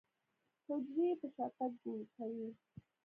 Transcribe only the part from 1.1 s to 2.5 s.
يې په شاتګ کوي.